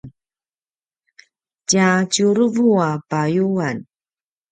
tja 1.69 1.89
tjuruvu 2.11 2.65
a 2.87 2.89
payuan 3.09 3.77